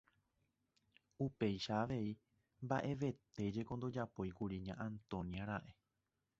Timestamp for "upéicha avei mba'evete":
1.25-3.45